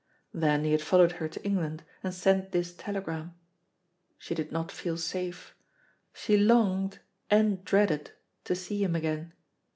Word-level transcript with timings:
Then 0.33 0.63
he 0.63 0.71
had 0.71 0.81
followed 0.81 1.11
her 1.11 1.27
to 1.29 1.45
England, 1.45 1.83
and 2.01 2.11
sent 2.11 2.51
this 2.53 2.73
telegram. 2.73 3.35
She 4.17 4.33
did 4.33 4.51
not 4.51 4.71
feel 4.71 4.97
safe. 4.97 5.53
She 6.11 6.37
longed, 6.37 6.97
and 7.29 7.63
dreaded 7.63 8.09
to 8.45 8.55
see 8.55 8.83
him 8.83 8.95
again. 8.95 9.33